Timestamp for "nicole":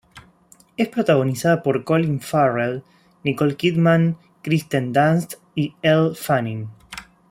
3.23-3.55